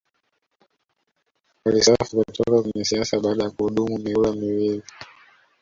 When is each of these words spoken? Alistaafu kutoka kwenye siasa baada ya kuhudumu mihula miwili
Alistaafu 1.65 2.17
kutoka 2.25 2.61
kwenye 2.61 2.85
siasa 2.85 3.19
baada 3.19 3.43
ya 3.43 3.49
kuhudumu 3.49 3.97
mihula 3.97 4.33
miwili 4.33 4.83